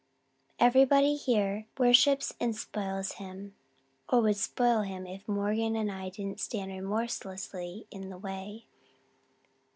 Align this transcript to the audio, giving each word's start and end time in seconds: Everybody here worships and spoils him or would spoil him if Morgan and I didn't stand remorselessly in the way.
Everybody 0.57 1.15
here 1.15 1.67
worships 1.77 2.33
and 2.39 2.55
spoils 2.55 3.11
him 3.21 3.53
or 4.09 4.21
would 4.23 4.35
spoil 4.35 4.81
him 4.81 5.05
if 5.05 5.27
Morgan 5.27 5.75
and 5.75 5.91
I 5.91 6.09
didn't 6.09 6.39
stand 6.39 6.71
remorselessly 6.71 7.85
in 7.91 8.09
the 8.09 8.17
way. 8.17 8.65